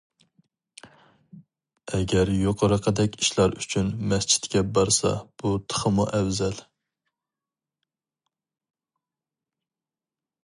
[1.97, 6.63] ئەگەر يۇقىرىقىدەك ئىشلار ئۈچۈن مەسچىتكە بارسا بۇ تېخىمۇ ئەۋزەل.